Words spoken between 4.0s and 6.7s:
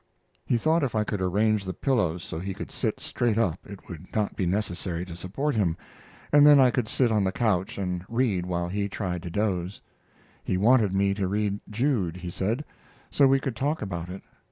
not be necessary to support him, and then